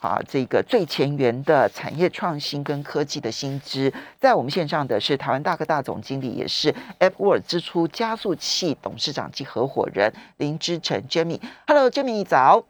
[0.00, 11.40] 啊，这个最前沿的产业创新跟科技的新知，在我们线上的是台湾大哥大总经理，也是 AppWorld 支出加速器董事长及合伙人林之成 Jamie。
[11.66, 12.64] Hello，Jamie，早。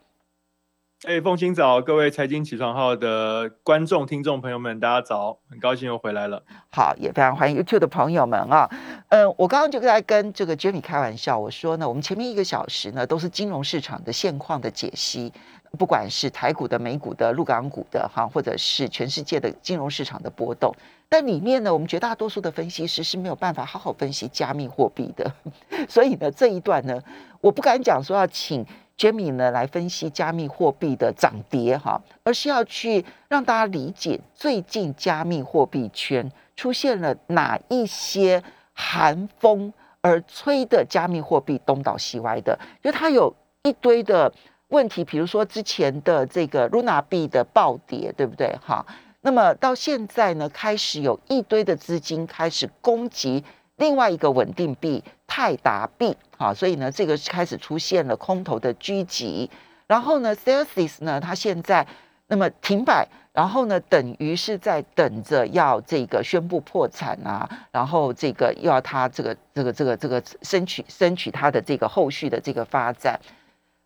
[1.04, 6.42] 哎，凤清早，各位财经起床号的观众、听众朋友们，大家早，很高兴又回来了。
[6.70, 8.68] 好，也非常欢迎 YouTube 的朋友们啊。
[9.08, 15.32] 嗯，我刚刚就在跟这个 Jamie 开玩笑，我说呢，我们前面一个小时呢，都是金融市场的现况的解析。
[15.78, 20.74] 不管是台股的、美股的、陆港股的，哈，或者是全世界的金融市场的波动，
[21.08, 25.32] 但里面呢，我们绝大多数的分析师是没有办法好好分析加密货币的。
[25.88, 27.00] 所以呢，这一段呢，
[27.40, 28.66] 我不敢讲说要请
[28.98, 43.32] Jamie 呢来分析加密货币的涨跌，哈，而是要去让大家理解最近加密货币圈出现了哪一些寒风，而吹的加密货币东倒西歪的，就它有
[43.62, 44.32] 一堆的。
[44.70, 48.56] 问题，比如说之前的这个 Luna 币的暴跌，对不对？
[48.64, 48.84] 哈，
[49.20, 53.44] 那么到现在呢，开始有一堆的资金开始攻击
[53.76, 59.50] 另外一个稳定币泰达币，啊，所以呢，这个开始出现了空头的狙击。
[59.86, 61.84] 然后呢，Celsius 呢，它现在
[62.28, 73.18] 那么停摆，然后呢，等于是在等着要这个宣布破产啊，然后这个又要它这个这个这个这个争取争取它的这个后续的这个发展。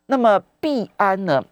[0.06, 1.44] 那么币安呢？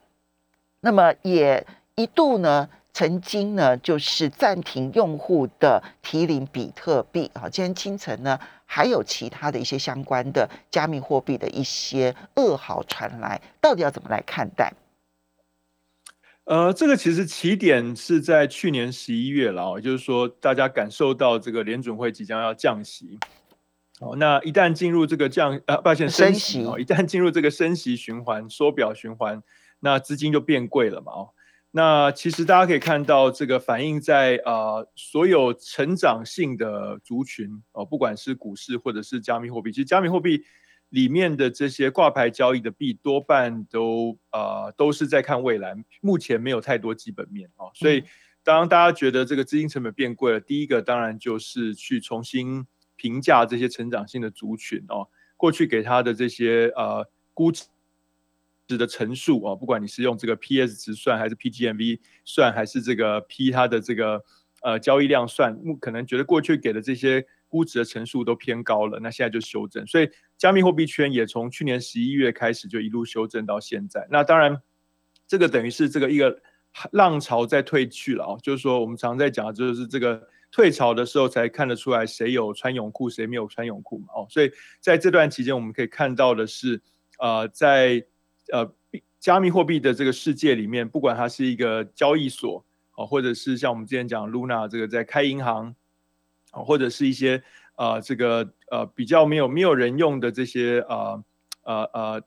[0.81, 7.49] 那么也一度呢，曾经呢，就是暂停用户的提领比特币啊。
[7.49, 14.73] 今天清晨呢，还有其他的一些相关的加密货币的一些噩耗传来，到底要怎么来看待？
[16.45, 23.19] 呃，这个其实起点是在去年十一月了，就是说大家感受到这个联准会即将要降息。
[24.03, 29.41] 哦，那一旦进入这个降呃，抱歉，升息哦，一旦进入这个升息循环、缩表循环，
[29.79, 31.31] 那资金就变贵了嘛哦。
[31.71, 40.43] 那其实大家可以看到，这个反映在呃所有成长性的族群哦，不管是股市或者是加密货币，其实加密货币
[40.89, 47.71] 里面的这些挂牌交易的币，多半都呃都是在看未来，目前没有太多基本面哦。
[47.73, 48.03] 所以
[48.43, 52.67] 当大家觉得这个资金成本变贵了，第一个当然就是去重新。
[53.03, 57.05] 评价这些成长性的族群哦，过去给他的这些呃
[57.35, 57.67] 估值
[58.79, 64.23] 的陈述哦，不管你是用这个 PS 值算，还是 PGMV 算，还是这个 P 它的这个
[64.63, 69.85] 呃交易量算，可能觉得过去给的这些估值的陈述都偏高了，那现在就修正。
[69.85, 70.09] 所以
[70.39, 74.07] 加密货币圈也从去年十一月开始就一路修正到现在。
[74.13, 74.63] 那当然，
[75.27, 76.41] 这个等于是这个一个
[76.93, 80.29] 浪潮在退去了哦，就是说我们常在讲的就是这个。
[80.53, 84.09] 退潮的时候才看得出来谁有穿泳裤，谁没有穿泳裤嘛？
[84.15, 86.79] 哦，所以在这段期间，我们可以看到的是，
[87.19, 88.05] 呃，在
[88.53, 88.71] 呃
[89.19, 92.63] 加密货币的这个世界里面，不管它是一个交易所，
[92.97, 95.75] 哦，或者是像我们之前讲 Luna 这个在开银行，
[96.53, 97.43] 哦，或者是一些
[97.77, 101.25] 呃这个呃比较没有没有人用的这些呃
[101.63, 102.23] 呃呃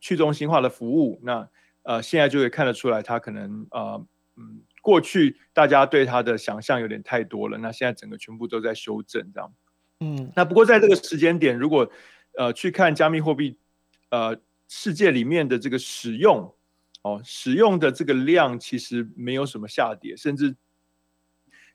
[0.00, 1.48] 去中心化的服务，那
[1.84, 4.04] 呃现在就可以看得出来，它可能呃
[4.36, 4.62] 嗯。
[4.88, 9.52] 过去大家对它的想象有点太多了，那现在整个全部都在修正，这样。
[10.00, 11.92] 嗯，那不过在这个时间点，如果
[12.38, 13.58] 呃去看加密货币
[14.08, 14.34] 呃
[14.66, 16.54] 世界里面的这个使用
[17.02, 20.56] 哦，使用的这个量其实没有什么下跌，甚至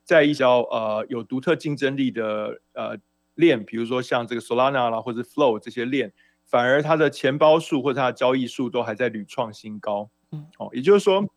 [0.03, 2.97] 在一条呃有独特竞争力的呃
[3.35, 6.12] 链，比如说像这个 Solana 啦或者 Flow 这些链，
[6.47, 10.09] 反而它的钱包数或者它的交易数都还在屡创新高。
[10.31, 11.30] 嗯，哦，也就是说。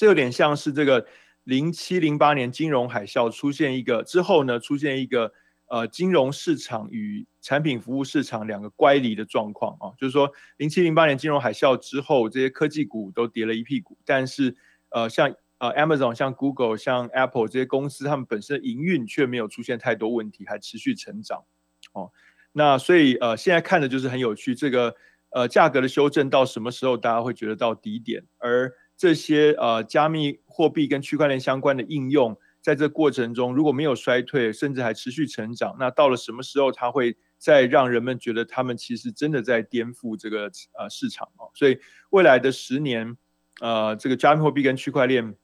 [0.00, 1.06] 这有点像是这个
[1.44, 5.30] 零七零八年金融海啸出现一个之后呢，出现一个
[5.68, 14.56] 呃金融市场与产品服务市场两个乖离的状况啊，就是说零七零八年金融海啸之后，这些科技股都跌了一屁股，但是
[14.88, 21.44] 呃像呃 Amazon、像 Google、像 Apple 这些公司，他们本身营运却没有出现太多问题，还持续成长
[21.92, 22.10] 哦。
[22.52, 24.94] 那所以呃现在看的就是很有趣，这个
[25.28, 41.48] 呃价格的修正到什么时候大家会觉得到底点，而这些呃加密货币跟区块链相关的应用，在这过程中如果没有衰退，甚至还持续成长，那到了什么时候它会再让人们觉得他们其实真的在颠覆这个呃市场哦？
[41.54, 41.78] 所以
[42.10, 43.16] 未来的十年，
[43.62, 45.34] 呃，这个加密货币跟区块链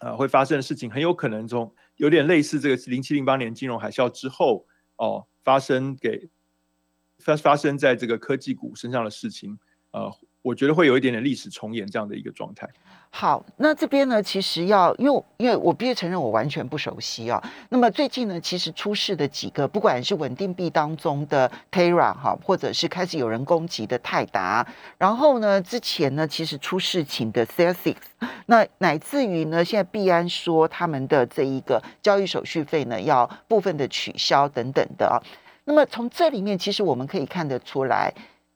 [0.00, 4.66] 呃会发生的事情，很有可能从有点类似这个零七零八年金融海啸之后
[4.96, 6.28] 哦发生给
[7.20, 9.58] 发发生在这个科技股身上的事情，
[9.92, 10.12] 呃。
[10.42, 12.68] 我觉得会有一点点历史重演这样的一个状态。
[13.14, 17.42] 好，那这边呢，其实要，因为因为我必须承认我完全不熟悉啊。
[17.68, 24.66] 那么最近呢，其实出事的几个，不管是稳定币当中的 Terra 哈，或者是开始有人攻击的泰达，
[24.96, 27.96] 然后呢，之前呢，其实出事情的 Celsius，
[28.46, 35.20] 那乃至于呢，现在币安说他们的这一个交易手续费呢，要部分的取消等等的啊。
[35.64, 38.12] 那么从这里面，其实我们可以看得出来。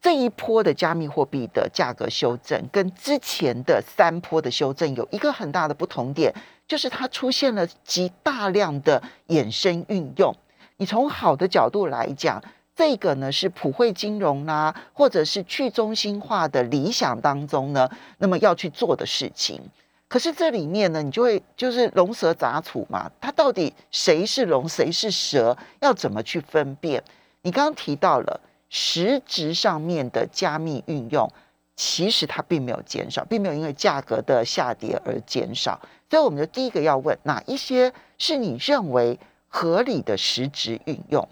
[0.07, 6.33] 这一波的加密货币的价格修正，跟之前的三波的修正有一个很大的不同点，
[6.69, 10.33] 就是它出现了极大量的衍生运用。
[10.77, 12.41] 你从好的角度来讲，
[12.77, 19.61] 这个呢是普惠金融啦，或者是去中心化的理想当中呢，那么要去做的事情。
[20.07, 27.03] 可是这里面呢，你就会就是龙蛇杂处嘛，它到底谁是龙，谁是蛇，要怎么去分辨？
[27.43, 28.41] 你刚刚提到了。
[28.69, 31.31] 实质上面的加密运用，
[31.77, 35.81] 其实它并没有减少，并没有因为价格的下跌而减少。
[36.11, 39.19] 所以我们就第一个要问，哪一些是你认为
[39.49, 41.29] 合理的实质运用？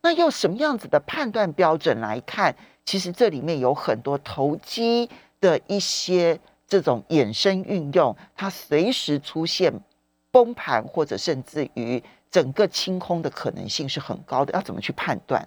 [0.00, 2.54] 那用什么样子的判断标准来看？
[2.84, 5.08] 其实这里面有很多投机
[5.40, 9.72] 的一些这种衍生运用，它随时出现
[10.32, 14.52] 崩盘，或者甚至于整个清空的可能性是很高的。
[14.52, 15.46] 要怎么去判断？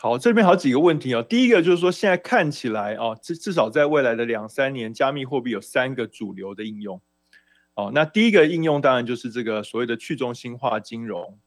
[0.00, 1.20] 好，这边好几个问题哦。
[1.22, 7.02] 第一个就是说，现在看起来哦，至至少在未来的两三年，加密货币有三个主流的应用。
[7.74, 11.40] 哦，那第一个应用当然就是这个所谓的去中心化金融。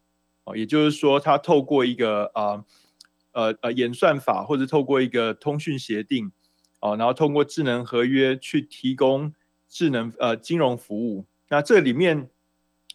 [0.44, 2.66] 哦，也就是说，它透过一个啊
[3.32, 6.30] 呃呃演算法，或者透过一个通讯协定，
[6.82, 9.34] 哦，然后通过智能合约去提供
[9.70, 11.26] 智能呃金融服务。
[11.48, 12.30] 那这里面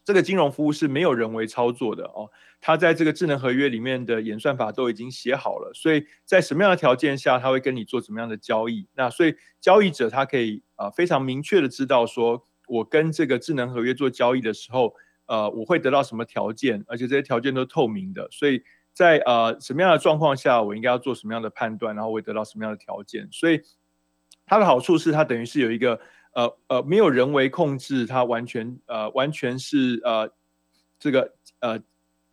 [0.04, 2.30] 这个金融服务是没有人为操作的哦。
[2.66, 8.88] 它在这个智能合约里面的演算法都已经写好了，所以在什么样的条件下，他会跟你做什么样的交易？
[8.96, 14.92] 那所以交易者他可以啊非常明确的知道说，我跟这个智能合约做交易的时候，
[15.26, 18.26] 呃，我会得到什么条件，而且这些条件都透明的。
[18.32, 18.60] 所以
[18.92, 23.28] 在呃什么样的状况下，我应该要做什么样的判断，然后会得到什么样的条件？
[23.30, 23.62] 所以
[24.44, 26.00] 它的好处是，它等于是有一个
[26.34, 30.28] 呃呃没有人为控制，它完全呃完全是呃
[30.98, 31.80] 这个呃。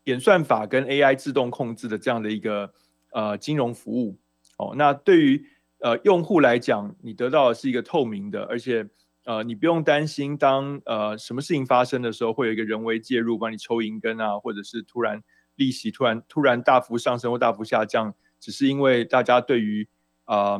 [0.06, 2.74] 演算法跟 AI 自动控制的这样的一个
[3.12, 4.18] 呃金融服务
[4.58, 5.46] 哦，那对于
[5.80, 8.88] 呃用户来讲，你得到的是一个透明的，而且
[9.24, 15.24] 呃你不用担心当呃什么事情发生的时候，会有一个人为介入帮你抽银根啊，或者是突然
[15.56, 19.88] 利息突然突然大幅上升或大幅下降，只是因为大家对于
[20.26, 20.60] 啊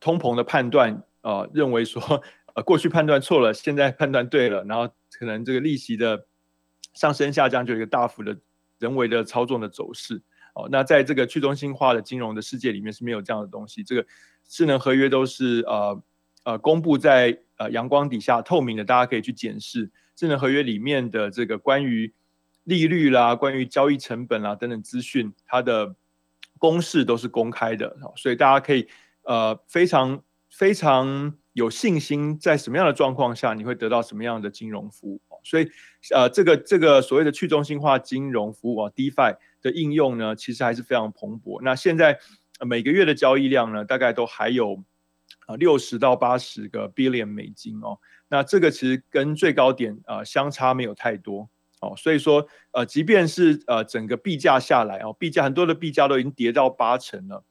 [0.00, 2.22] 通膨的判断呃认为说
[2.54, 6.26] 呃过去判断错了，现在判断对了，然后可能这个利息的
[6.92, 8.36] 上升下降就有一个大幅的。
[8.80, 10.20] 人为的操纵的走势，
[10.54, 13.84] 哦，那在这个去中心化的金融的世界里面是没有这样的东西。
[13.84, 14.04] 这个
[14.48, 16.02] 智能合约都是呃
[16.42, 22.12] 呃公布在呃阳光底下透明的，大家可以去检视智能合约里面的这个关于
[22.64, 25.94] 利率啦、关于交易成本啦等等资讯，它的
[26.58, 28.88] 公式都是公开的，所以大家可以
[29.22, 35.20] 呃非常非常有信心，在什么样的状况下你会得到什么样的金融服务。
[35.42, 35.68] 所以，
[36.14, 41.60] 呃，这个这个所谓的去中心化金融服务啊，DeFi 的应用呢，其实还是非常蓬勃。
[41.62, 42.18] 那现在
[42.66, 44.82] 每个月的交易量呢，大概都还有
[45.46, 47.98] 呃六十到八十个 billion 美金哦。
[48.28, 51.48] 那这个其实跟最高点啊相差没有太多
[51.80, 51.94] 哦。
[51.96, 57.44] 所以说，呃，即便是呃整个币价下来哦，币价很多的币价都已经跌到八成了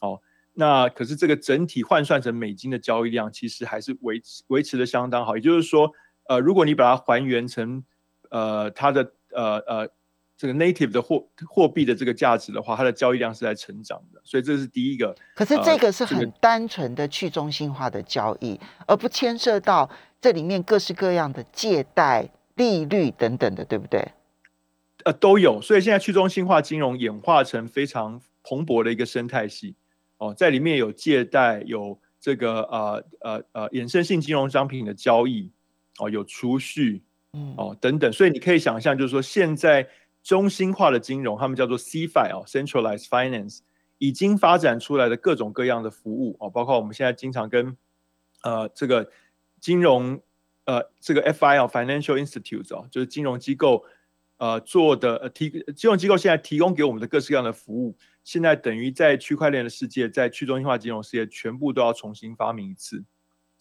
[0.00, 0.20] 哦。
[0.54, 5.36] 那可是这个整体换算成美金的交易量，其实还是维持维持的相当好。
[5.36, 5.92] 也就是说。
[6.28, 7.84] 呃，如果你把它还原成，
[8.30, 9.88] 呃，它的呃呃
[10.36, 15.14] 这个 native 的货货币的这个价值的话，它的交易量是在成长的，所以这是第一个。
[15.34, 19.88] 可是这个是很单纯的去中心化的交易，而不牵涉到
[20.20, 24.12] 这里面各式各样的借贷利率等等的，对不对？
[25.04, 25.60] 呃，都有。
[25.62, 29.76] 所以现在去中心化金融演化成非常蓬勃的一个生态系
[30.18, 35.50] 哦，在里面有借贷，有这个呃呃呃衍生性金融商品的交易。
[35.98, 39.88] 哦，有储蓄，嗯，哦，等等，所以你可以想象，就是说，现在
[40.22, 43.60] 中心化的金融，他们叫做 CFI 哦，Centralized Finance，
[43.96, 47.74] 已经发展出来的各种各样的服务哦，包括我们现在经常跟
[48.42, 49.10] 呃这个
[49.58, 50.20] 金融
[50.66, 53.84] 呃这个 FI 哦，Financial Institutes 哦，就是金融机构
[54.36, 63.02] 呃做的呃提金融机构现在提供给我们的各式各样的服务，现在等于在区块链的世界，在去中心化金融世界，全部都要重新发明一次，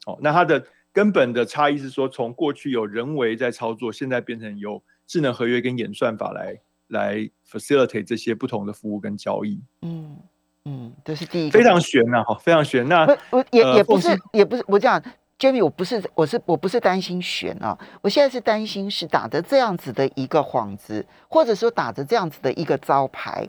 [0.06, 0.65] 哦，那它的。
[0.95, 9.61] 根本的差异是说，从过去有人为在操作，现在变成由智能合约跟演算法来来 facilitate 这些不同的服务跟交易。
[9.81, 10.17] 嗯，
[10.63, 12.87] 嗯，这是第一个非常悬呐，哈，非常悬。
[12.87, 15.03] 那不，我也呃也不是，也不是我这样
[15.37, 23.45] ，Jamie，我不是，我是我不是担心悬啊，我现在是担心是打着这样子的一个幌子，或者说打着这样子的一个招牌，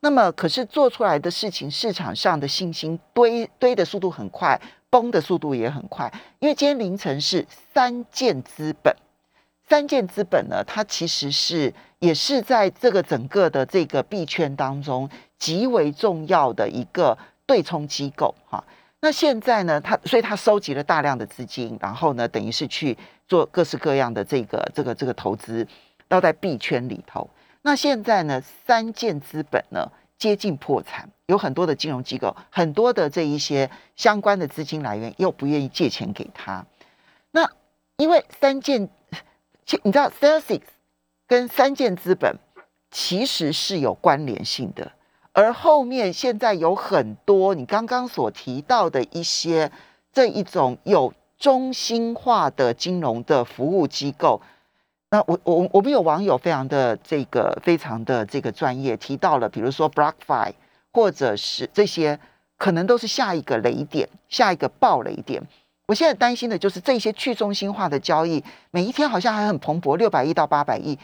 [0.00, 8.94] 那么可是做出来的事情，市场上的信心堆堆的速度很快，崩的速度也很快，因为今天凌晨是三箭资本。
[9.68, 18.64] 三箭资本呢，它其实是也是在这个整个的这个币圈当中极为重要的一个对冲机构哈。
[19.00, 25.66] 那现在呢，它所以它收集了大量的资金，然后呢，等于是去做各式各样的这个这个这个投资，
[26.08, 27.28] 要在币圈里头。
[27.62, 36.64] 那现在呢，三箭资本呢接近破产，有很多的金融机构，很多的这一些相关的资金来源又不愿意借钱给他。
[37.32, 37.50] 那
[37.96, 38.88] 因为三箭，
[39.82, 40.64] 你知道 c e l s i x
[41.26, 42.38] 跟三箭资本
[42.90, 44.92] 其实是有关联性的，
[45.32, 49.70] 而后面现在有很多你刚刚所提到的一些
[50.12, 54.40] 这一种有中心化的金融的服务机构。
[55.10, 60.52] 那我我我们有网友非常的这个非常的这个专业提到了，比如说 BlockFi
[60.92, 62.20] 或者是这些，
[62.58, 65.42] 可能都是下一个雷点，下一个爆雷点。
[65.86, 70.98] 我现在担心的就是这些去中心化的交易，每一天好像还很蓬勃，六百亿到八百亿。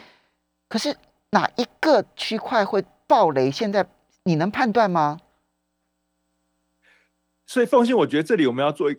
[0.69, 0.95] 可是
[1.31, 3.51] 哪一个区块会爆雷？
[3.51, 3.87] 现在
[4.25, 5.19] 你能判断吗？
[7.47, 8.99] 所以凤信，我觉得这里我们要做一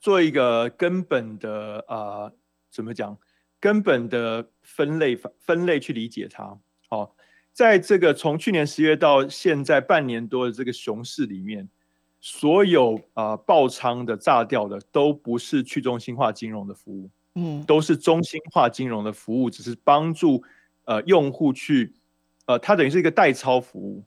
[0.00, 2.32] 做一个根本的呃，
[2.72, 3.16] 怎么讲？
[3.60, 6.58] 根本的分类分类去理解它。
[6.88, 7.12] 哦，
[7.52, 11.68] 在这个从去年十月到现在半年多的这个熊市里面，
[12.20, 20.42] 所有啊、呃爆仓的、炸掉的，都不是去中心化金融的服务，嗯都是中心化金融的服务，只是帮助
[20.84, 21.94] 呃用户去
[22.46, 24.02] 呃，它等于是一个代操服务。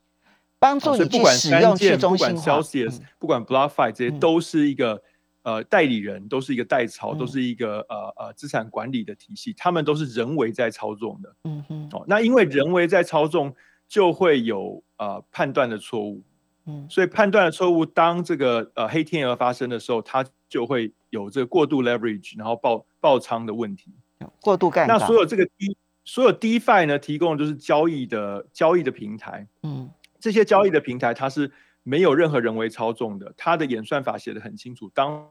[0.59, 2.61] 帮助你去使用去中心化。
[2.61, 5.03] Celsius，、嗯不管 BlockFi 这些，嗯都是一个
[5.43, 12.03] 呃代理人，都是一个代操，嗯都是一个呃呃资产管理的体系，他们都是人为在操纵的嗯哼哦。
[12.07, 13.55] 那因为人为在操纵，
[13.87, 16.23] 就会有呃判断的错误，
[16.65, 23.93] 嗯所以判断的错误，当这个呃黑天鹅发生的时候，它就会有这个过度 leverage，然后爆爆仓的问题。
[24.39, 24.97] 过度干扰。
[24.97, 29.47] 那所有这个低所有 DeFi 呢，提供的就是交易的交易的平台。
[29.63, 31.51] 嗯这些交易的平台它是
[31.83, 35.29] 没有任何人为操纵的，它的演算法写的很清楚，当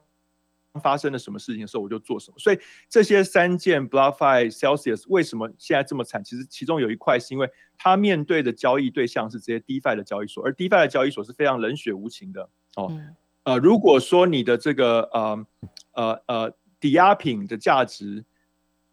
[0.82, 2.38] 发生了什么事情的时候我就做什么。
[2.38, 6.22] 所以这些三件 BlockFi、Celsius 为什么现在这么惨？
[6.24, 12.88] 其实其中有一块是因为它面对的交易对象是这些 DeFi 的交易所，而 DeFi 的交易所是非常冷血无情的哦。
[12.90, 15.46] 嗯呃，如果说你的这个呃
[15.94, 18.24] 呃呃抵押品的价值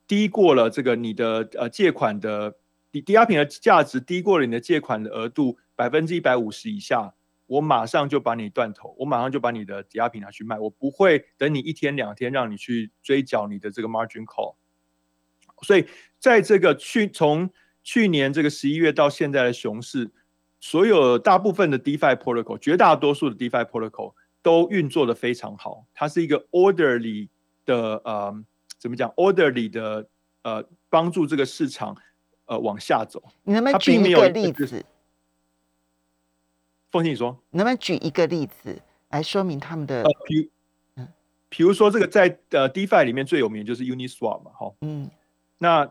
[0.08, 2.56] 低过了这个你的呃借款的
[2.92, 7.14] 抵抵押品的价值低过了你的借款的额度百分之一百五十以下，
[7.50, 14.56] 我马上就把你断头，我马上就把你的抵押品拿去卖，我不会等你一天两天让你去追缴你的这个 margin call。
[15.64, 15.88] 所以
[16.20, 17.50] 在这个去从
[17.84, 20.12] 去年这个十一月到现在的熊市，
[20.60, 24.14] 所有大部分的 DeFi protocol，绝大多数的 DeFi protocol
[24.44, 27.30] 都运作的非常好，它是一个 orderly
[27.66, 28.44] 的呃
[28.78, 30.08] 怎么讲 orderly 的
[30.44, 31.98] 呃帮助这个市场
[32.46, 33.24] 呃往下走。
[33.42, 34.86] 你能不能它并没举一个例子？
[36.92, 40.50] 凤信你说，能不能举一个例子来说明他们的呃，比
[40.96, 41.08] 嗯。
[41.50, 45.10] 比如说这个在呃 DeFi 里面最有名就是 Uniswap 嘛，哈，嗯。
[45.58, 45.90] 那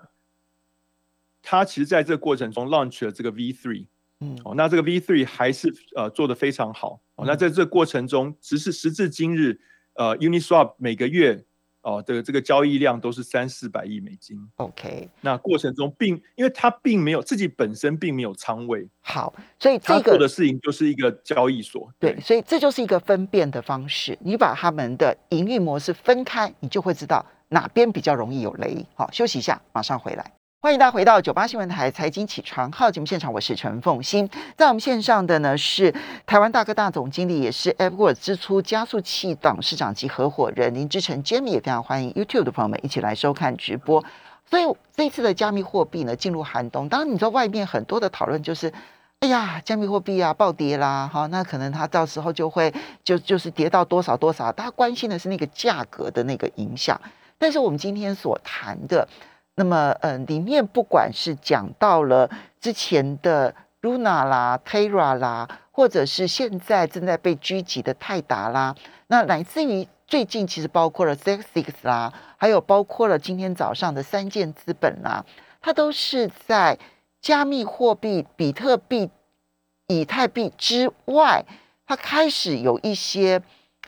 [1.43, 3.87] 它其实在这个过程中 launch 了这个 V3，
[4.21, 4.39] 嗯。
[4.45, 7.01] 哦，那这个 V3 还是呃做的非常好。
[7.17, 7.25] 哦。
[7.27, 9.61] 那在这个过程中，直至时至今日，
[9.95, 11.45] 呃，Uniswap 每个月
[11.89, 14.37] 哦的这个交易量都是三四百亿美金。
[14.57, 21.91] OK 那过程中并因为他并没有自己本身并没有仓位，好，所以这个它做的事情就是一个交易所。
[21.99, 24.17] 对，所以这就是一个分辨的方式。
[24.21, 28.85] 你把他们的营运模式分开，你就会知道哪边比较容易有雷。
[28.95, 30.38] 好，休息一下，马上回来。
[30.61, 34.29] 欢迎大家回到九八新闻台财经起床号节目现场，我是陈凤欣。
[34.57, 35.95] 在我们线上的呢是
[36.27, 44.05] 台湾大哥大总经理，也是 a p p o r 支出加速器董事长及合伙人林志成 Jamie，也非常欢迎 YouTube 的朋友们一起来收看直播。
[44.51, 44.65] 所以
[44.97, 48.73] 这次的加密货币呢进入寒冬，当然你知道外面很多的讨论就是。
[49.21, 52.73] 哎呀，加密货币啊暴跌啦，哈，那可能它到时候就会
[53.03, 57.01] 就就是跌到多少多少，大家关心的是那个价格的那个影响。
[57.37, 59.09] 但是我们今天所谈的，
[59.59, 68.77] 那么嗯、呃，里面不管是讲到了之前的 Luna 啦、Terra 啦，或者是现在正在被狙击的泰达啦，
[69.09, 75.25] 那乃至于最近其实包括了 z e x Six 啦，还有包括了今天早上的三箭资本啦，
[75.61, 76.79] 它都是在
[77.21, 79.11] 加密货币、比特币、
[79.89, 81.45] 以太币之外，
[81.85, 83.43] 它开始有一些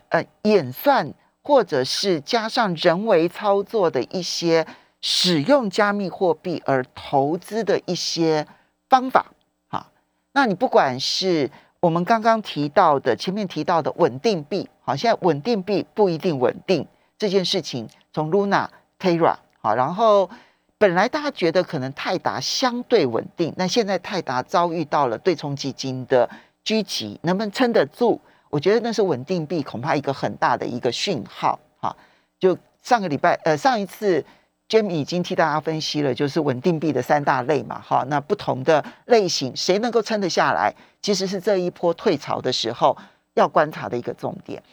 [0.09, 4.67] 呃演算，或者是加上人为操作的一些
[5.01, 8.47] 使用加密货币而投资的一些
[8.87, 9.25] 方法。
[9.67, 9.91] 哈，
[10.31, 18.67] 那你不管是我们刚刚提到的前面提到的稳定币，好，现在稳定币不一定稳定这件事情，从 Luna、
[18.99, 20.29] Terra 好，然后。
[20.77, 26.27] 本来大家觉得可能泰达相对稳定，那现在泰达遭遇到了对冲基金的
[26.65, 28.19] 狙击，能不能撑得住？
[28.49, 31.59] 我觉得那是稳定币恐怕一个很大的一个讯号。
[31.79, 31.95] 哈，
[32.39, 34.25] 就上个礼拜，呃，上一次
[34.71, 37.81] Jamie 已经替大家分析了，就是稳定币的三大类嘛。
[37.81, 42.97] 哈，那不同的类型，谁能够撑得下来，其实是这一波退潮的时候
[43.33, 44.63] 要观察的一个重点。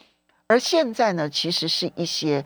[0.46, 2.44] 而现在呢，其实是一些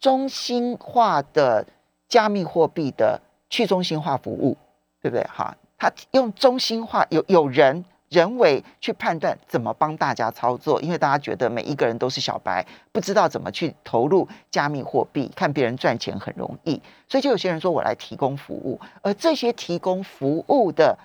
[0.00, 1.64] 中心化的。
[2.10, 4.56] 加密货币的去中心化服务，
[5.02, 5.22] 对不对？
[5.24, 20.98] 哈，它用中心化有有人人为去判断怎么帮大家操作，因为大家觉得每一个人都是小白，不知道怎么去投入加密货币，看别人赚钱很容易，所以就有些人说我来提供服务，而这些提供服务的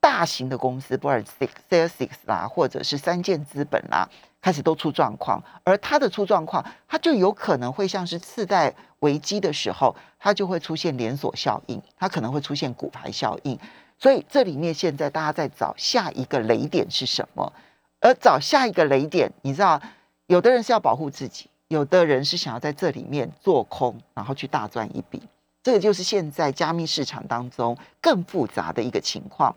[0.00, 4.08] 大型的公司，不管是 Six 啦，或者是三建资本啦。
[4.40, 13.58] 开始都出状况，而它的出状况，它就有可能会像是次贷危机的时候，它就会出现连锁效应，它可能会出现骨牌效应。
[13.98, 17.52] 所以这里面现在大家在找下一个雷点是什么？
[18.00, 19.80] 而找下一个雷点，你知道，
[20.26, 25.22] 有的人是要保护自己，有的人是想要在这里面做空，然后去大赚一笔。
[25.62, 29.54] 这个就是现在加密市场当中更复杂的一个情况。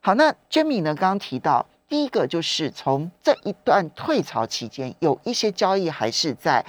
[0.00, 0.94] 好，那娟敏呢？
[0.94, 1.66] 刚刚提到。
[1.88, 6.66] 第一个就是从这一段退潮期间，有一些交易还是在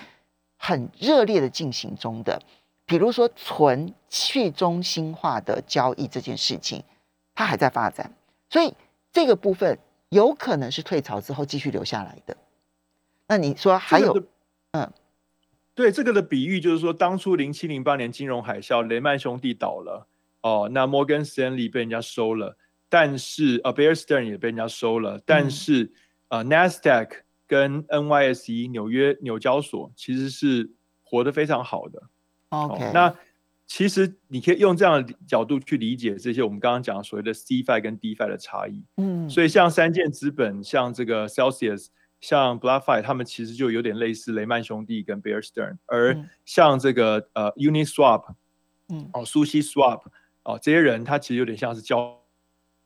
[0.60, 2.40] 很热烈的进行中的，
[2.86, 6.84] 比如说纯去中心化的交易这件事情，
[7.38, 8.12] 它还在发展，
[8.50, 8.74] 所以
[9.12, 9.78] 这个部分
[10.10, 12.36] 有可能是退潮之后继续留下来的。
[13.28, 14.26] 那你说还有，
[14.72, 14.92] 嗯，
[15.76, 20.08] 对这个的比喻就是说，当初零七零八年金融海啸，雷曼兄弟倒了，
[20.42, 22.58] 哦，那摩根斯坦利被人家收了。
[22.90, 25.22] 但是呃，Bear Stearns 也被人家收了。
[25.24, 25.92] 但是
[26.30, 30.72] 呃，Nasdaq 跟 NYSE 纽约纽交所其实是
[31.04, 32.02] 活得非常好的。
[32.50, 33.14] OK，那
[33.68, 38.84] 其实你可以用这样的角度去理解这些我们刚刚讲所谓的 CFI 跟 DFI 的差异。
[38.96, 41.88] 嗯，所以像三箭资本、像这个 Celsius、
[42.22, 45.78] 像 BlockFi，他们其实就有点类似雷曼兄弟跟 Bear Stearns。
[45.86, 48.34] 而像这个呃 Uniswap，
[48.90, 50.02] 嗯，哦，苏西 Swap，
[50.44, 52.18] 哦，这些人他其实有点像是交。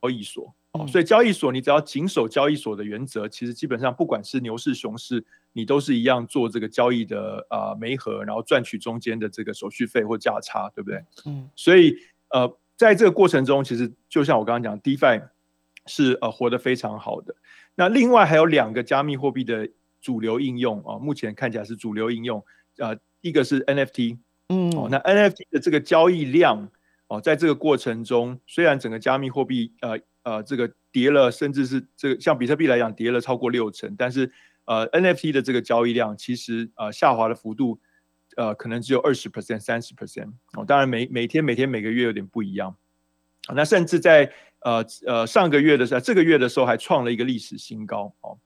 [0.03, 11.03] 交易所哦，所以交易所你只要谨守交易所的原则，其实基本上不管是牛市熊市，你都是一样做这个交易的啊媒合，然后赚取中间的这个手续费或价差，对不对？
[11.25, 11.97] 嗯，所以
[12.29, 15.21] 呃，在这个过程中，其实就像我刚刚讲，DeFi
[15.87, 17.35] 是呃活得非常好的。
[17.75, 19.67] 那另外还有两个加密货币的
[20.01, 22.41] 主流应用啊，目前看起来是主流应用
[22.77, 26.69] 呃，一个是 NFT，嗯，哦，那 NFT 的这个交易量。
[27.07, 34.31] 哦，在这个过程中，虽然整个加密货币呃呃这个跌了，甚至是这个像比特币来讲跌了超过六成，但是
[34.65, 37.79] 呃 NFT 的这个交易量其实呃下滑的幅度
[38.35, 42.75] 呃可能只有二十 percent 三十 percent 哦，当然每每天每天每个月有点不一样，
[43.53, 44.31] 那甚至在
[44.61, 48.37] 呃呃上个月的时候，这个月的时候还创了一个历史新高哦。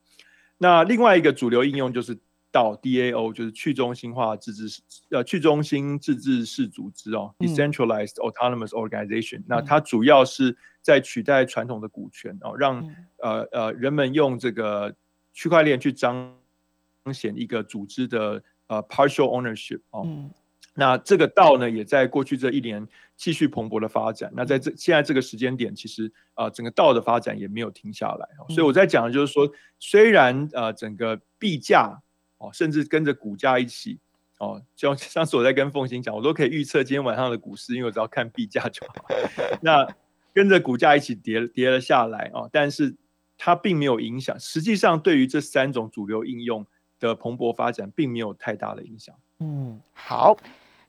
[0.58, 2.18] 那另外一个主流应用就是。
[2.52, 9.44] 到 DAO 就是去中心化自治呃去中心自治式组织哦，decentralized autonomous organization。
[9.46, 10.56] 那它主要是
[10.86, 14.94] 在取代传统的股权哦，让呃呃人们用这个
[15.34, 16.32] 区块链去彰
[17.12, 20.06] 显一个组织的呃 partial ownership 哦。
[20.76, 24.32] 那这个道呢，也在过去这一年继续蓬勃的发展。
[24.36, 28.30] 那在这现在这个时间点，其实啊整个道的发展也没有停下来。
[28.50, 32.00] 所以我在讲的就是说，虽然呃整个币价
[32.38, 33.98] 哦，甚至跟着股价一起
[34.38, 39.06] 哦，就上次我在跟凤欣讲，我都可以预测今天晚上的股市，因为我只要看币价就好。
[39.64, 39.88] 那
[40.36, 42.96] 跟着股价一起跌跌了下来哦，但是
[43.38, 44.40] 它并没有影响。
[44.40, 46.64] 实际上，对于这三种主流应用
[47.00, 49.16] 的蓬勃发展，并没有太大的影响。
[49.40, 50.38] 嗯，好。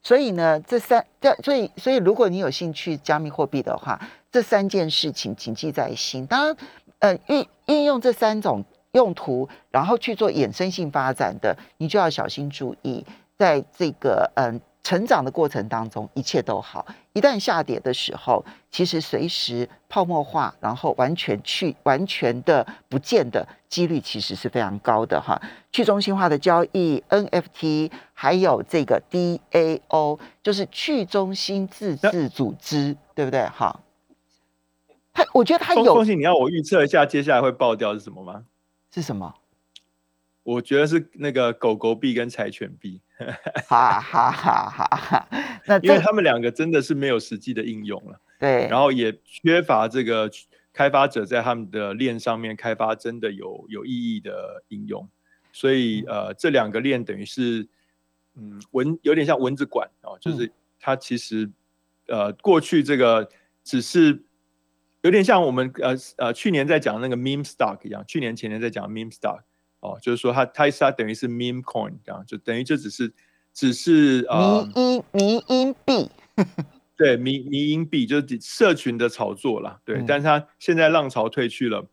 [0.02, 3.98] 所以呢，这三这所以所以，如果你有兴趣加密货币的话，
[4.30, 6.26] 这三件事情谨记在心。
[6.26, 6.56] 当然，
[6.98, 8.62] 呃，运运用这三种。
[8.92, 13.04] 用途，然后去做衍生性发展的，你就要小心注意，
[13.36, 16.86] 在这个嗯成长的过程当中，一切都好。
[17.16, 25.40] 一旦下跌的时候，其实随时泡沫化，然后完全去完全的不见的几率，其实是非常高的哈。
[25.72, 33.46] 去中心化的交易，NFT，还有这个 DAO，就是去中心自治组织，对不对？
[33.48, 33.80] 哈，
[35.14, 35.94] 他我觉得他有。
[35.94, 38.44] 风信，你要我预测一下接下来会爆掉是什么吗？
[38.94, 39.34] 是什么？
[40.46, 43.00] 我觉得是那个狗狗币跟柴犬币，
[43.66, 45.28] 哈哈哈哈哈。
[45.66, 50.30] 那因为他们两个真的是没有实际的应用了，对，然后也缺乏这个
[50.72, 55.08] 开发者在他们的链上面开发真的有有意义的应用，
[55.52, 57.66] 所以呃，这两个链等于是
[58.36, 61.50] 嗯蚊有点像蚊子馆哦，就是它其实
[62.06, 63.28] 呃过去这个
[63.64, 64.22] 只是
[65.02, 69.40] 有点像我们呃呃去年在讲那个 meme stock 一样，去年前年在讲 meme stock。
[69.86, 73.12] 哦，就是说它它它等于是 meme coin 这样，就等于就只是
[73.52, 76.10] 只是呃迷因迷音 币，
[76.96, 81.86] 对迷迷音币就是社群的炒作啦，对，但是它现在浪潮退去了，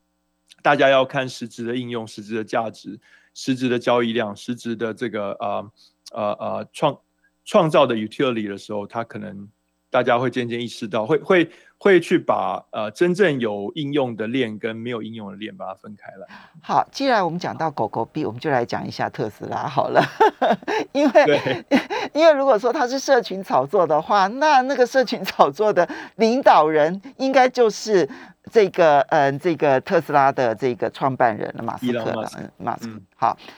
[0.61, 2.99] 大家要看实质的应用、实质的价值、
[3.33, 5.71] 实质的交易量、实质的这个呃
[6.11, 6.99] 呃呃创
[7.45, 9.47] 创造的 utility 的时候，它可能。
[9.93, 16.27] 大家会渐渐意识到，会会会去把呃真正有应用的链跟没有应用的链把它分开来。
[16.63, 20.03] 好，既然我们讲到狗狗币，我们就来讲一下特斯拉好了。
[20.93, 21.63] 因为
[22.11, 28.09] 因为如果说它是社群炒作的话，那那个社群炒作的领导人应该就是
[28.51, 32.27] 这个嗯这个特斯拉的这个创办人了，马斯克了。
[32.39, 32.99] 嗯，马斯克。
[33.15, 33.53] 好，嗯，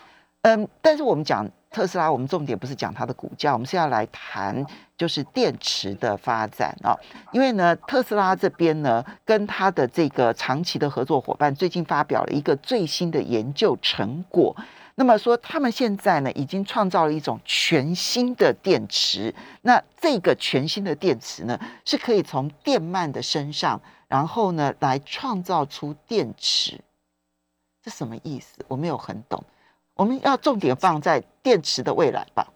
[0.45, 1.49] 嗯但是我们讲。
[1.71, 6.95] 特斯拉，我们重点不是讲它的股价，我们是要来谈就是电池的发展啊。
[7.33, 14.55] 因为呢，特斯拉这边呢，跟它的这个长期的合作伙伴最近发表了一个最新的研究成果。
[14.95, 19.35] 那么说，他们现在呢，已经创造了一种全新的电池。
[19.63, 26.79] 那这个全新的电池呢，是可以从电鳗的身上，然后呢，来创造出电池。
[27.83, 28.63] 这什么意思？
[28.69, 29.43] 我没有很懂。
[29.95, 32.51] 我们要重点放在电池的未来吧。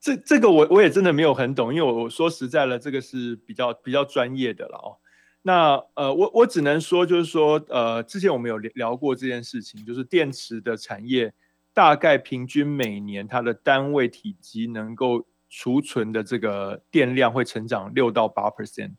[0.00, 4.98] 这这个我我也真的没有很懂，因为我我说实在了，这个是比较比较专业的了哦。
[5.42, 11.32] 那呃，我我只能说，就是说，呃，之前我们有聊过这件事情，就是电池的产业
[11.72, 18.92] 大概平均每年它的单位体积能够储存的这个电量会成长六到八 percent。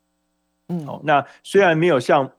[0.69, 2.32] 嗯，哦，那虽然没有像。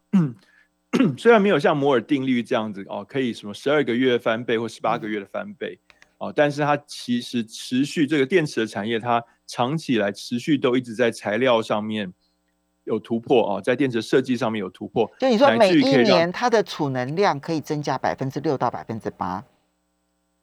[1.19, 5.79] 虽然没有像摩尔定律这样子哦，可以什么十二个月翻倍或十八个月的翻倍
[6.19, 12.13] 哦，但是它其实持续这个电池的产业，它长期以来持续都一直在材料上面
[12.85, 15.11] 有突破哦，在电池设计上面有突破。
[15.19, 19.45] 就你说每一年它的储能量可以增加百分之六到百分之八，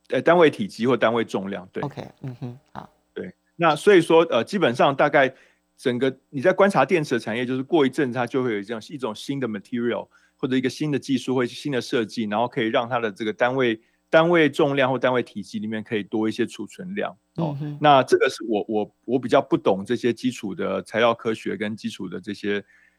[0.09, 5.33] 呃，单位体积或单位重量，对，OK，嗯哼，好，对，那所以说呃，基本上大概
[5.77, 10.07] 整个你在观察电池的产业，就是过一阵它就会有这样一种新的 material。
[10.41, 17.55] 或者一个新的技术或新的设计，然后可以让它的这个单位单位重量或单位体积里面可以多一些储存量哦。
[17.79, 22.55] 那这个是我我我比较不懂这些基础的材料科学跟基础的这些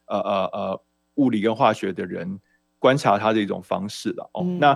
[0.07, 0.85] 呃呃呃
[1.16, 2.40] 物理跟化学的人。
[2.83, 4.42] 观察它的一种方式了哦。
[4.59, 4.75] 那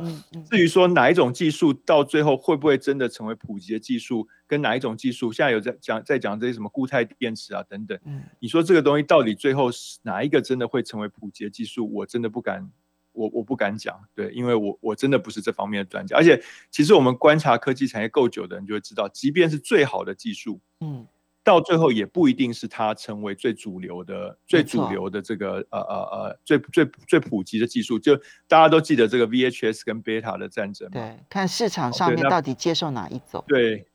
[0.48, 7.98] 至于说哪一种技术到最后会不会真的成为普及的技术，跟哪一种技术现在有在讲在讲这些什么固态电池啊等等，
[8.38, 12.70] 你说这个东西到底最后是哪一个真的会成为普及的技术，我真的不敢，
[13.10, 16.16] 我我不敢讲，对，因为我我真的不是这方面的专家。
[16.16, 16.40] 而且
[16.70, 21.04] 其实我们观察科技产业够久的人就会知道，即便是最好的技术，嗯。
[21.46, 27.96] 到最后也不一定是它成为最主流的、最主流的这个呃呃呃最最最普及的技术。
[28.00, 28.16] 就
[28.48, 33.44] 大家都记得这个 VHS 跟 Beta 的战争，对，看市场上面到底接受哪一种。
[33.46, 33.86] 对，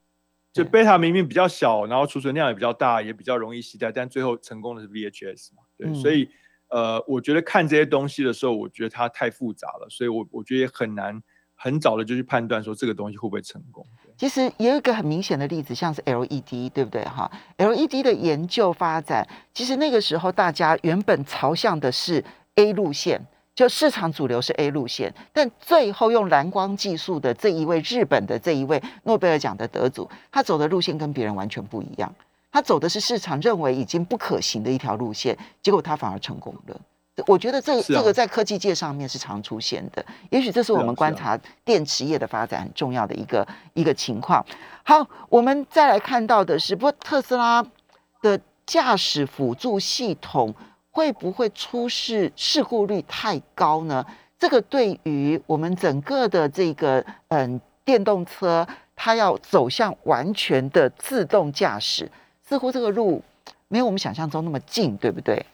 [0.53, 5.63] 就 Beta 明明比较小，然后储存量也比较大，也比较容易携带，但最后成功的是 VHS 嘛？
[5.77, 6.29] 对，所以
[6.69, 11.21] 呃，我觉得看这些东西的时候，我觉得它太复杂了，所以我我觉得也很难
[11.63, 13.85] 很早的就去判断说这个东西会不会成功。
[14.17, 17.03] 其实也有一个很明显的例子，像是 LED，对不对？
[17.05, 22.23] 哈，LED 的研究发展，其实那个时候大家原本朝向的是
[22.55, 23.21] A 路线，
[23.53, 32.11] 就市场主流是 A 路线，但最后用蓝光技术的这一位日本的这一位诺贝尔奖的得主，他走的路线跟别人完全不一样，
[32.51, 36.81] 他走的是市场认为已经不可行的一条路线，结果他反而成功了。
[37.27, 44.45] 我觉得这这个在科技界上面是常出现的，也许这是我们观察电池业的发展很重要的一个一个情况。
[44.83, 47.65] 好，我们再来看到的是，不过特斯拉
[48.21, 50.53] 的驾驶辅助系统
[50.91, 54.05] 会不会出事，事故率太高呢？
[54.39, 62.11] 这个对于我们整个的这个嗯电动车，它要走向完全的自动驾驶，
[62.47, 63.23] 似乎这个路
[63.67, 65.45] 没有我们想象中那么近，对不对？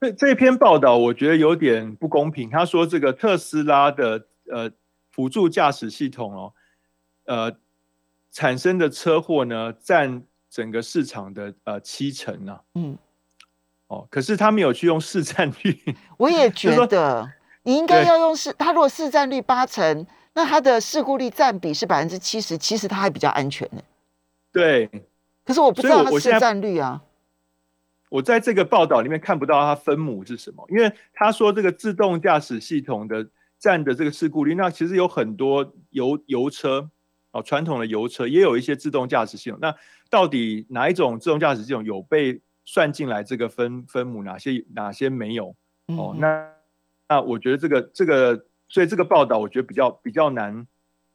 [0.00, 2.48] 这这篇报道我觉得有点不公平。
[2.48, 4.70] 他说这个特斯拉的呃
[5.10, 6.52] 辅助驾驶系统哦，
[7.26, 7.52] 呃
[8.32, 12.60] 产生的车祸呢占整个市场的呃七成啊。
[12.74, 12.96] 嗯。
[13.88, 15.76] 哦，可是他没有去用市占率。
[16.16, 17.28] 我也 觉得
[17.64, 18.52] 你应该要用市。
[18.52, 23.82] 他如果市占率八成，那它的事故率占比是百分之七十，其实他还比较安全呢。
[24.52, 24.88] 对，
[25.44, 27.02] 可是我不知道他市占率啊。
[28.10, 33.26] 我在这个报道里面看不到它分母是什么，因为他说这个自动驾驶系统的
[33.58, 36.90] 占的这个事故率，那其实有很多油油车
[37.30, 39.58] 哦，传统的油车也有一些自动驾驶系统。
[39.62, 39.72] 那
[40.10, 44.24] 到底哪一种自动驾驶系统有被算进来这个分分母？
[44.24, 45.54] 哪些哪些没有？
[45.86, 46.48] 哦，那
[47.08, 50.66] 那我觉得这个这个，所以这个报道我觉得比较比较难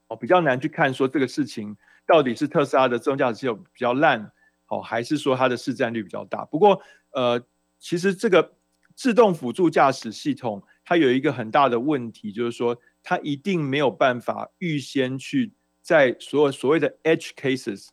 [0.07, 1.75] 哦，比较难去看说这个事情
[2.07, 4.31] 到底是特斯拉的自动驾驶系统比较烂。
[4.65, 6.43] 好，还是说它的市占率比较大？
[6.45, 7.41] 不过，呃，
[7.77, 8.55] 其实这个
[8.95, 17.89] 自动辅助驾驶系统它有一个很大的问题，就是说它一定没有办法预先去在所有所谓的 edge cases，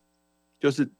[0.58, 0.90] 就是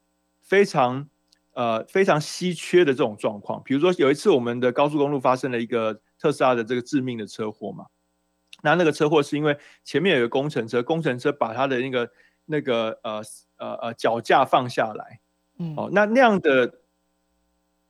[0.41, 1.09] 非常
[1.53, 3.63] 呃非常稀缺的这种状况。
[3.63, 7.87] 比如说有一次我们的高速公路发生了一个特斯拉的这个致命的车祸嘛，
[8.61, 12.11] 那那个车祸是因为前面有个工程车，工程车把它的那个
[12.45, 13.21] 那个呃
[13.57, 15.21] 呃呃脚架放下来。
[15.77, 16.73] 哦，那那样的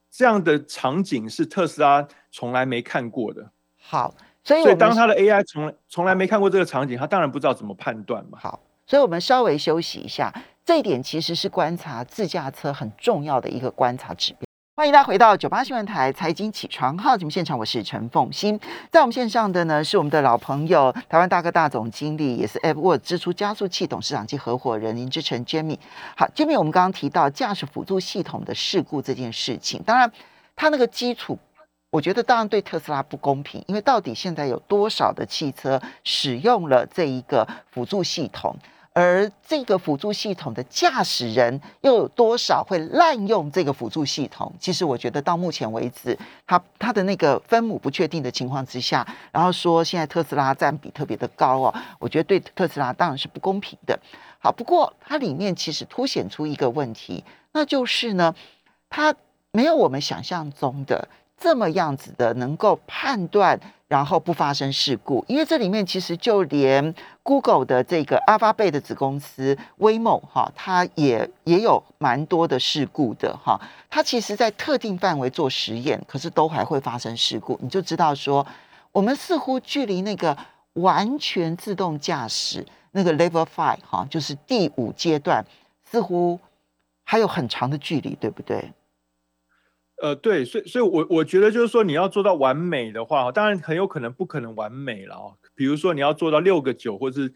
[0.09, 3.49] 这样的场景是特斯拉从来没看过的。
[3.77, 8.37] 好，所以所以当他的 AI 从从来没看过这个场景，他当然不知道怎么判断嘛。
[8.39, 10.33] 好，所以我们稍微休息一下，
[10.63, 14.47] 这一点其实是观察自驾车很重要的一个观察指标。
[14.75, 18.59] 欢迎大家回到九八新闻台财经起床号节目现场，我是陈凤欣，
[18.89, 25.77] 在我们线上的呢是我们的老朋友，台湾大哥大总经理，也是 a p p w o r d 支出加速器董事长及合伙人林志成 Jamie。
[26.17, 30.11] 好，Jamie，我们刚刚提到驾驶辅助系统的事故这件事情，当然，
[30.55, 31.37] 它那个基础，
[31.91, 38.55] 我觉得当然对特斯拉不公平，因为到底现在有多少的汽车使用了这一个辅助系统？
[38.93, 44.53] 而这个辅助系统的驾驶人又有多少会滥用这个辅助系统？
[44.59, 53.99] 其实我觉得到目前为止，它它的那个分母不确定的情况之下，然后说现在特斯拉占比特别的高哦，我觉得对特斯拉当然是不公平的。
[54.37, 58.35] 好，不过它里面其实凸显出一个问题，那就是呢，
[58.89, 59.15] 它
[59.51, 61.07] 没有我们想象中的
[61.39, 63.59] 这么样子的能够判断。
[63.89, 73.59] 然后不发生事故，因为这里面其实就连 Google 的这个 Alphabet 的子公司 Waymo 哈，它也也有蛮多的事故的哈。
[73.89, 77.57] 它其实，在特定范围做实验，可是都还会发生事故。
[77.61, 78.45] 你就知道说，
[78.91, 80.37] 我们似乎距离那个
[80.73, 85.45] 完全自动驾驶那个 Level Five 哈，就是第五阶段，
[85.85, 86.39] 似乎
[87.05, 88.73] 还有很长的距离，对不对？
[90.01, 95.37] 呃，对，所以，所以我我觉得就是说，你要做到完美的话，当然很有可能不可能完美了哦。
[95.55, 97.33] 比如说，你要做到六个九或者是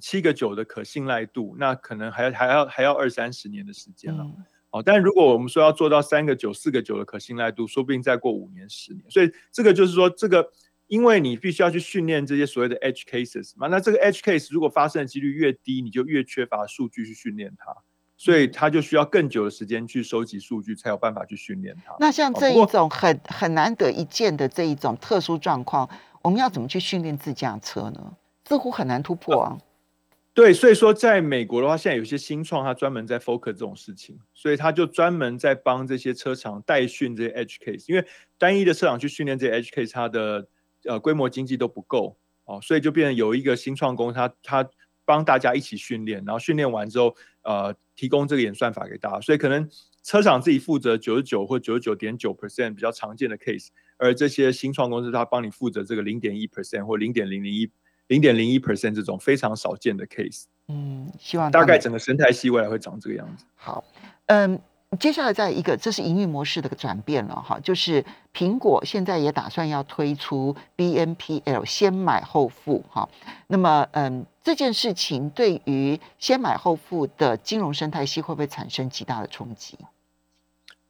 [0.00, 4.24] 七个九的可信赖度，那可能还要还要还要二三十年的时间了。
[4.70, 9.04] 哦，但如果我们说要做到三个九、四个九的可信赖度，说不定再过五年、十年。
[9.10, 10.50] 所以这个就是说，这个
[10.86, 17.74] 因为你必须要去训练这些所谓的 edge cases 嘛，那这个 edge case 如果发生的几率越低，你就越缺乏数据去训练它。
[18.18, 21.94] 所以它就需要更久的时间去收集数据，才有办法去训练它。
[22.00, 25.86] 那像这一种很很难得一见的这一种特殊状况，
[26.26, 28.16] 我们要怎么去训练自驾车呢？
[28.48, 29.56] 似乎很难突破啊。
[30.34, 38.04] 对，所以说在美国的话，现在有些新创，它专门在 focus 这种事情，所以他就专门在帮这些车厂代训这些 edge case，因为
[38.36, 40.48] 单一的车厂去训练这些 edge case，它的
[40.84, 44.68] 呃规模经济都不够哦，所以就变成有一个新创公司，它它
[45.04, 47.72] 帮大家一起训练，然后训练完之后，呃。
[47.96, 49.66] 提供这个演算法给大家，所以可能
[50.02, 57.70] 车厂自己负责九十九或九十九点九 percent 比较常见的 case，而这些新创公司它帮你负责这个零点一 percent 或零点零零一
[58.08, 60.44] 零点零一 percent 这种非常少见的 case。
[60.68, 63.44] 嗯，希望大概整个生态系未来会长这个样子。
[63.54, 63.84] 好，
[64.26, 64.60] 嗯。
[65.00, 73.06] 接下来再一个，这是营运模式的转变了哈，就是苹果现在也打算要推出 BNPL 先买后付哈。
[73.48, 79.76] 那么，嗯，这件事情对于先买后付的金融生态系会不会产生极大的冲击？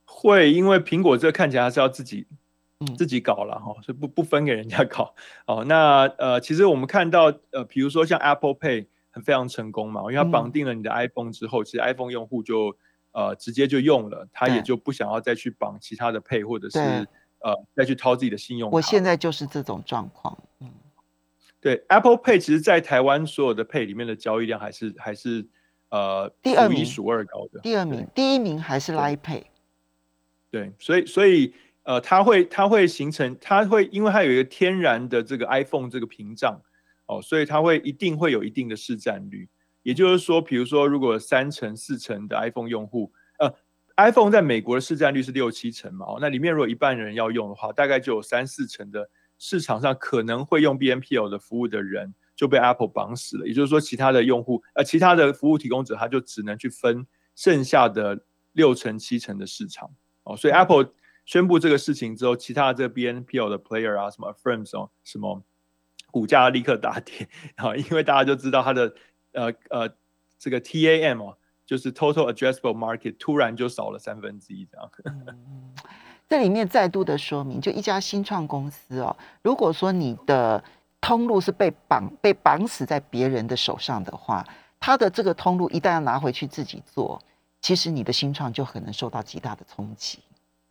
[0.04, 2.26] 会，因为苹果这看起来是要自己
[2.96, 5.14] 自己搞了哈，所以不不分给人家搞
[5.46, 5.64] 哦。
[5.64, 12.76] 那呃，其实我们看到呃，比如说像 Apple Pay 很非常成功嘛，因为它绑定了你的 iPhone 之后，其实 iPhone 用户就
[13.12, 18.76] 呃，直接就用了，他也就不想要再去绑其他的配，或者是呃再去掏自己的信用卡。
[18.76, 20.36] 我现在就是这种状况。
[20.60, 20.70] 嗯，
[21.58, 25.46] 对，Apple Pay 其实，在台湾所有的配里面的交易量还是还是
[25.88, 27.60] 呃第二名数二高的。
[27.60, 29.44] 第二名，第一名还是 Line Pay。
[30.50, 31.54] 对，所以所以
[31.86, 36.60] 呃，它会它会形成，它会因为它有一个天然的这个 iPhone 这个屏障
[37.06, 39.48] 哦，所以它会一定会有一定的市占率。
[39.82, 43.54] 也就是说，比如说，如果三成、四成的 iPhone 用户，呃
[43.96, 53.46] ，iPhone 在美国的市占率是六七成嘛，哦，那里面如果一半人要用的话，大概就有三四成的市场上可能会用 BNPL 的服务的人，就被 Apple 绑死了。
[53.46, 59.88] 也就是说，其他的用户呃，其他的服务提供者他就只能去分剩下的六成七成的市场
[60.24, 60.36] 哦。
[60.36, 60.92] 所以 Apple
[61.26, 65.42] 宣布这个事情之后，其他的这个 BNPL 的 player 啊，什么 Affirms 哦，什么
[66.10, 68.94] 股价立刻大跌 啊，因为大家就知道它的
[69.32, 69.90] 呃呃
[70.38, 71.36] 这个 TAM 哦，
[71.66, 74.90] 就是 Total Addressable Market 突然就少了三分之一这样。
[76.28, 80.62] 这里面再度的说明，就一家新创公司哦，如果说你的
[81.00, 84.44] 通路是被绑被绑死在别人的手上的话，
[84.78, 87.20] 他的这个通路一旦要拿回去自己做，
[87.60, 90.20] 其实你的新创就可能受到极大的冲击。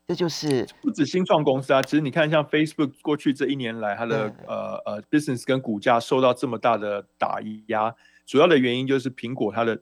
[0.08, 9.82] 这就是不止新创公司啊，其实你看像 Facebook 过去这一年来，它的呃呃 business 跟股价受到这么大的打压，主要的原因就是苹果它的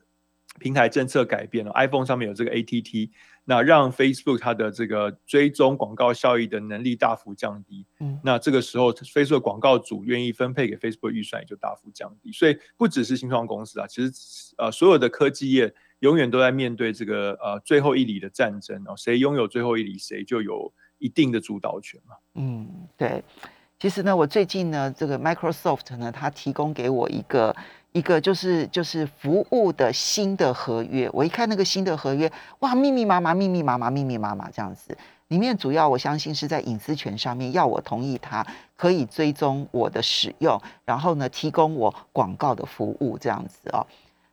[0.60, 3.10] 平台政策改变了，iPhone 上面有这个 ATT。
[3.46, 12.32] 那让 Facebook 它的这个追踪广告效益的能力大幅降低，嗯，那这个时候 Facebook 广告主愿意分配给 Facebook 预算也就大幅降低。
[12.32, 14.10] 所以不只是新创公司啊，其实
[14.58, 22.16] 呃所有的科技业永远都在面对这个呃最后一里的战争哦，谁拥有最后一里，谁就有一定的主导权嘛。
[22.36, 23.24] 嗯，对。
[23.80, 27.56] 其实呢，我最近呢，这个 Microsoft 呢，它提供给我一个。
[27.94, 34.98] 一个就是就是服务的新的合约，我一看那个新的合约，哇，密密麻麻，密密麻麻，密密麻麻这样子。
[35.28, 38.44] 里面主要我相信是在隐私权上面要我同意，它
[38.76, 43.86] 可以追踪我的使用，然后呢提供我广告的服务这样子哦。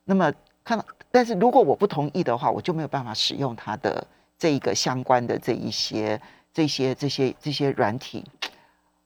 [0.06, 0.32] 那么
[0.64, 4.06] 看到，但是如果我不同意的话，我就没有办法使用它的
[4.38, 6.20] 这一个相关的这一些
[6.52, 8.24] 这些这些这些软体。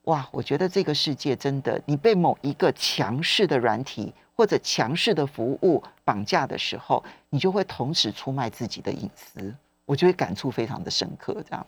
[0.04, 4.12] 哇，我觉得这个世界真的，你被某一个强势的软体。
[4.36, 11.40] 或者强势的服务绑架的时候，你就会同时出卖自己的隐私，我就会感触非常的深刻。
[11.48, 11.66] 这样，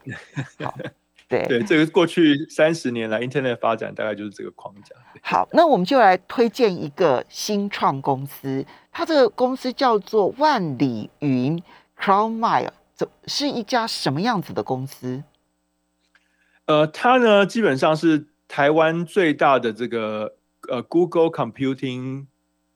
[0.59, 0.77] 好，
[1.29, 4.95] 对对，这个过去三十年来，Internet 发展大概就是这个框架。
[5.23, 11.62] 好，那我们就来推荐一个新创公司，它这个公司叫做万里云
[11.99, 15.25] （CrowdMile），这是一家什么样子的公司？
[16.67, 20.37] 呃，它呢，基本上是台湾最大的这个
[20.69, 22.27] 呃 Google Computing。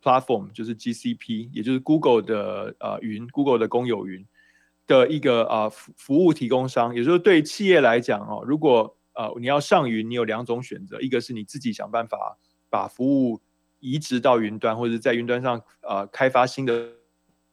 [0.02, 4.24] Platform 就是 GCP，也就是 Google 的呃云，Google 的公有云
[4.98, 6.94] 的一个啊服服务提供商。
[6.94, 12.36] 也就是对企业来讲哦，如果呃你要上云，你有两种选择，一个是你自己想办法
[12.68, 13.40] 把服务
[13.78, 16.88] 移植到云端，或者在云端上呃开发新的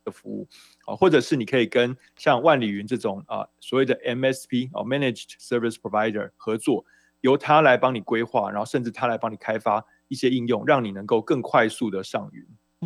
[0.04, 0.47] 的服务
[0.86, 6.84] 啊，或者是你可以跟像万里云这种啊所谓的 MSP 哦 Managed Service Provider 合作，
[7.21, 9.86] 由他来帮你规划，然后甚至他来帮你开发。
[10.10, 12.41] 一些应用让你能够更快速的上云，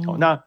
[0.07, 0.43] 哦，那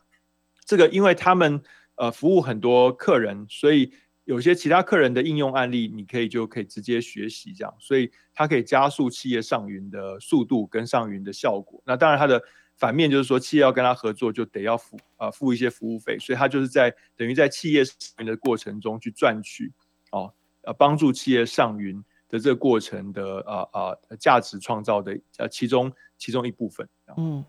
[0.65, 1.63] 这个因为他们
[1.97, 3.93] 呃服务很多客人，所以
[4.25, 11.83] 有些其他客人的应用案例，你可以就可以直接学习这样，所以它可以加速企业上云的速度跟上云的效果。
[11.85, 12.43] 那当然它的
[12.77, 19.73] 反面就是说，企业要跟他合作就得要付啊付一些服务费，所以它就是在等于在企业上云的过程中去赚取
[20.11, 25.93] 哦呃帮助企业上云的这个过程的啊啊价值创造的呃其中。
[26.17, 26.89] 其中一部分。
[27.17, 27.45] 嗯，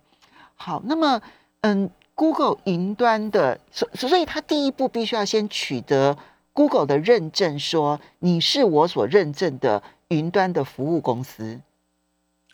[0.55, 1.21] 好，那么，
[1.62, 6.17] 嗯，Google 云端的，所所以，它第一步必须要先取得
[6.54, 11.62] Google 的认证，说你是我所认证的云端的服务公司。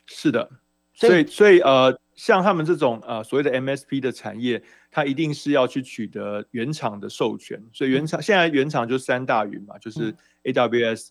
[0.07, 0.49] 是的，
[0.93, 7.63] 所以，所以，呃，像他们这种呃所谓的 MSP 的产业，它一定是要去取得原厂的授权。
[7.71, 11.09] 所以，原厂现在原厂就三大云嘛，就是 AWS。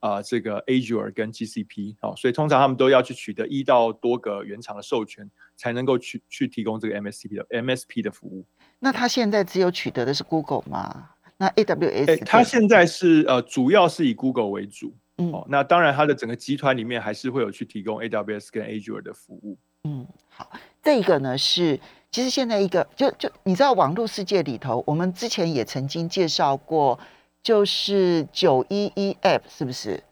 [0.00, 8.44] 啊，这个 Azure 跟 GCP 好，所以通常他们都要去取得一到多个原厂的授权，才能够去去提供这个 MSP 的 MSP 的服务。
[8.78, 11.10] 那他现在只有取得的是 Google 吗？
[11.36, 12.24] 那 AWS？
[12.24, 14.94] 他现在是呃，主要是以 Google 为主。
[15.16, 19.58] 嗯，哦，那当然，它的整个集团里面还是会有去提供 AWS 跟 Azure 的服务。
[19.82, 20.48] 嗯，好，
[20.80, 21.80] 这个呢是
[22.12, 26.96] 其实现在一个就就你知道网络世界里头，我们之前也曾经介绍过。
[27.42, 30.02] 就是九一一 App 是不是？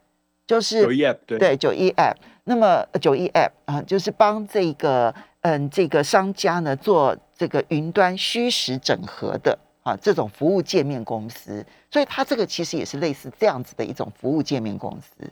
[0.46, 2.14] 就是九一 App 对对九一 App。
[2.44, 11.66] 那么九一 App 啊，就是帮这个嗯这个商家呢做这个云端虚实整合的啊这种服务界面公司。
[11.90, 15.28] 所以它这个其实也是类似这样子的一种服务界面公司。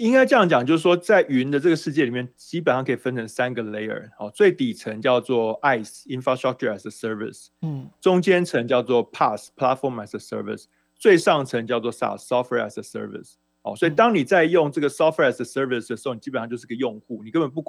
[0.00, 4.08] 应该这样讲，就是说，在云的这个世界里面，基本上可以分成三个 layer。
[4.16, 10.64] 好，最底层叫做 IaaS Infrastructure as a Service，嗯，中间层叫做 PaaS Platform as a Service，
[10.98, 13.34] 最上层叫做 SaaS Software as a Service。
[13.60, 17.62] 好，所以当你在用这个 Software as a Service 的时候，你基本上就是个用户，你根本不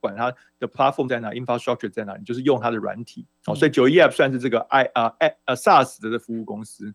[0.00, 3.24] 管它的 Platform 在哪，Infrastructure 在哪，你就是用它的软体。
[3.44, 6.92] 好，所以九一 App 算是这个 I 啊 A 呃 SaaS 的服务公司。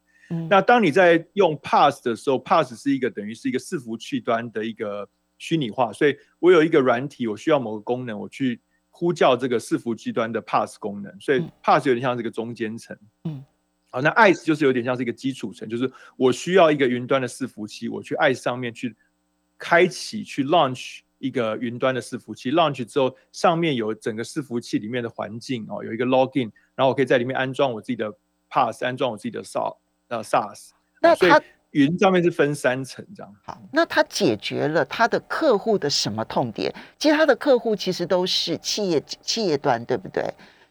[0.49, 12.97] 那当你在用 Pass 的时候，Pass 是一个等于是一个伺服器端的一个虚拟化，所以我有一个软体，我需要某个功能，我去呼叫这个伺服器端的 pass 功能，所以 pass 有点像这个中间层。
[13.23, 13.43] 嗯，
[13.89, 18.95] 好，那 ice 就是有点像是一个基础层，就是我需要一个云端的伺服器，我去 ice 上面去
[19.57, 28.11] 开启去 launch 一个云端的伺服器，launch 之后上面有整个伺服器里面的环境哦，有一个 login，然后我可以在里面安装我自己的
[28.49, 29.77] pass，安装我自己的 SaaS，
[30.11, 30.69] 呃 SaaS。
[31.01, 31.41] 那它
[31.71, 33.33] 云上面是分三层这样。
[33.43, 36.73] 好，那它解决了它的客户的什么痛点？
[36.99, 40.23] 其实它的客户其实都是企业企业端，对不对？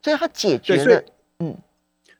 [0.02, 1.02] 所以它解决了，
[1.38, 1.56] 嗯。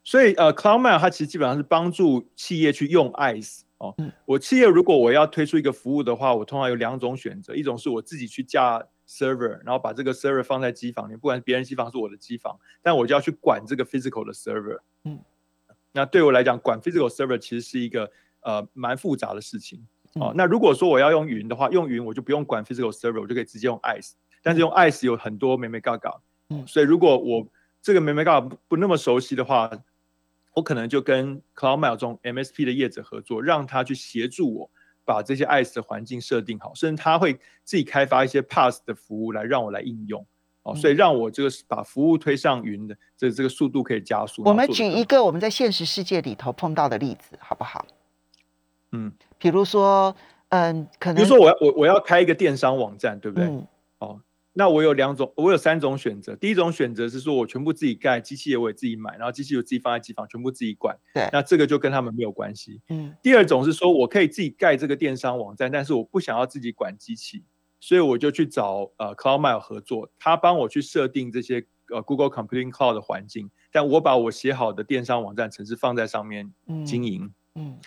[0.03, 3.95] 所以呃，CloudMail 它其实基本上是帮助企业去用 ICE 哦。
[4.25, 14.81] 我企业如果我要推出一个服务的话，我通常有两种选择，一种是我自己去架 server，然后把这个 server 放在机房里，不管别人机房是我的机房，但我就要去管这个 physical 的 server。
[15.05, 15.21] 嗯。
[15.93, 18.11] 那对我来讲，管 physical server 其实是一个
[18.41, 20.32] 呃蛮复杂的事情哦。
[20.36, 24.12] 那如果说我要用云的话，用云我就不用管 physical server，我就可以直接用 ICE。
[24.43, 26.18] 但是用 ICE 有很多 meme gaga，
[26.49, 27.47] 嗯，所以如果我
[27.82, 29.70] 这个 meme gaga 不不那么熟悉的话，
[30.55, 34.70] 我可能就跟 CloudMail 中 MSP 的业者合作，让他去协助我
[35.05, 37.34] 把这些 ICE 的环境设定好，甚至他会
[37.64, 40.26] 自己开发一些 Pass 的服务来让我来应用。
[40.62, 44.42] 哦，所以让我这个把服务推上云的这这个速度可以加速。
[44.44, 47.86] 我们举一个我们在现实世界里头碰到的例子，好不好？
[48.92, 50.14] 嗯，比如说，
[50.50, 53.46] 嗯，可能比如说我要我我要开一个电商网站，对不对？
[54.00, 54.20] 哦，
[54.52, 56.36] 那我有两种，我有三种选择。
[56.36, 60.94] 第一种选择是说我全部自己盖，机器也我也自己买，然后机器我自己放在机房，全部自己管。
[61.14, 62.82] 对，那这个就跟他们没有关系。
[62.88, 63.14] 嗯。
[63.22, 67.44] 第二种是说我可以自己盖这个电商网站，但是我不想要自己管机器。
[67.81, 76.53] 所以我就去找呃 CloudMail 合作，他帮我去设定这些呃 Google Computing Cloud 的环境，但我把我写好的电商网站程式放在上面
[76.87, 77.33] 经营。
[77.55, 77.78] 嗯，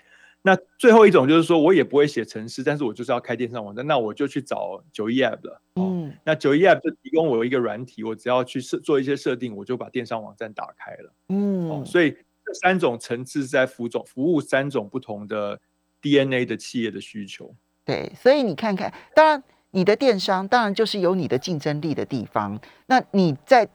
[0.42, 5.62] 那最后一种就是说我也不会写程式，但是我就是要开电商网站，那我就去找九一 App 了。
[5.76, 11.14] 嗯，那九一 App 就提供我一个软体，我只要去设做一些设定，我就把电商网站打开了。
[11.30, 12.12] 嗯，所以
[12.44, 15.62] 这三种层次在服种服务三种不同的
[16.02, 17.56] DNA 的企业的需求。
[17.86, 19.44] 对，所以你看看，当然。
[19.74, 22.60] 你的电商当然就是有你的竞争力的地方。
[22.86, 23.68] 那你在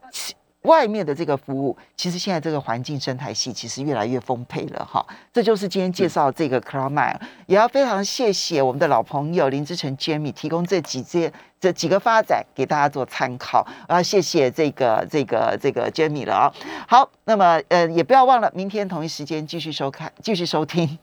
[0.62, 5.04] 外面的这个服务，其实现在这个环境生态系其实越来越丰沛了哈。
[5.32, 13.66] 这就是今天介绍这个 CloudMail，也要非常谢谢我们的老朋友林志成 Jamie 提供这几这这几个发展给大家做参考。
[13.86, 16.52] 啊，谢谢这个这个这个 Jamie 了啊。
[16.86, 20.98] 好，那么呃也不要忘了明天同一时间继续收看，继续收听。